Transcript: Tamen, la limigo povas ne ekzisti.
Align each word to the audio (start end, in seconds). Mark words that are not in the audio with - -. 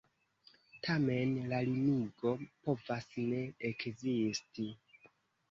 Tamen, 0.87 1.35
la 1.51 1.59
limigo 1.67 2.33
povas 2.65 3.07
ne 3.27 3.43
ekzisti. 3.71 4.69